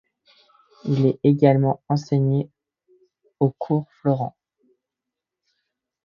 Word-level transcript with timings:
Il 0.83 1.05
est 1.05 1.19
également 1.23 1.83
enseignant 1.87 2.49
au 3.39 3.51
Cours 3.51 3.85
Florent. 3.91 4.35